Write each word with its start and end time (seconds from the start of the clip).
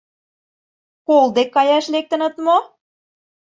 —Кол 1.07 1.27
дек 1.35 1.49
каяш 1.55 1.85
лектыныт 1.93 2.35
мо? 2.45 2.57